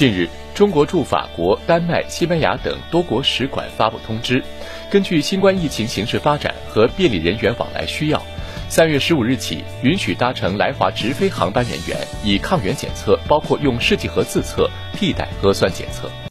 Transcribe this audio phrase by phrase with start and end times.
[0.00, 4.42] 近日中国驻法国丹麦西班牙等多国使馆发布通知。
[4.90, 8.22] 根据新冠疫情形势发展和便利人员往来需要
[8.70, 16.10] 三月十五日起允许搭乘来华直飞航班人员以抗原检测包括用试剂盒自测替代核酸检测。